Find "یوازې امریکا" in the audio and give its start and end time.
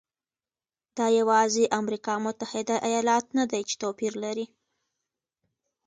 1.19-2.13